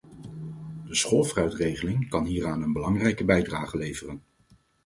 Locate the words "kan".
2.09-2.25